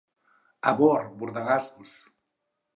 [0.71, 1.95] A Bor, bordegassos.